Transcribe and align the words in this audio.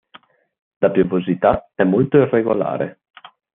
La 0.79 0.89
piovosità 0.89 1.69
è 1.75 1.83
molto 1.83 2.17
irregolare. 2.17 3.01